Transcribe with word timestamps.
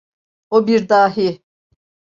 O 0.49 0.67
bir 0.67 0.89
dahi. 0.89 1.43